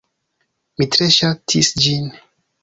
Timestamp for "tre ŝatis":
0.95-1.71